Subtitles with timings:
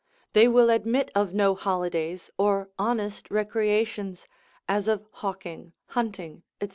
[0.33, 4.27] They will admit of no holidays, or honest recreations,
[4.67, 6.69] as of hawking, hunting, &c.